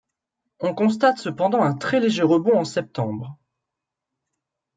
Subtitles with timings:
[0.61, 3.37] On constate cependant un très léger rebond en septembre.